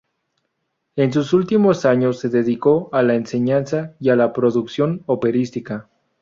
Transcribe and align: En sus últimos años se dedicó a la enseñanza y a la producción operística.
En 0.95 1.13
sus 1.13 1.31
últimos 1.31 1.85
años 1.85 2.17
se 2.19 2.29
dedicó 2.29 2.89
a 2.91 3.03
la 3.03 3.13
enseñanza 3.13 3.93
y 3.99 4.09
a 4.09 4.15
la 4.15 4.33
producción 4.33 5.03
operística. 5.05 5.91